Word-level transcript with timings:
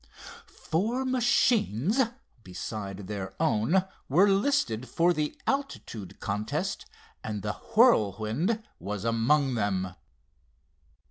Four 0.47 1.05
machines 1.05 2.01
besides 2.43 3.03
their 3.05 3.35
own 3.39 3.83
were 4.09 4.27
listed 4.27 4.89
for 4.89 5.13
the 5.13 5.37
altitude 5.45 6.19
contest 6.19 6.87
and 7.23 7.43
the 7.43 7.53
Whirlwind 7.77 8.63
was 8.79 9.05
among 9.05 9.53
them. 9.53 9.93